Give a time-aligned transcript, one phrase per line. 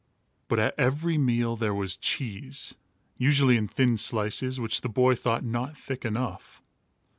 [0.47, 2.73] But at every meal there was cheese,
[3.19, 6.63] usually in thin slices, which the boy thought not thick enough.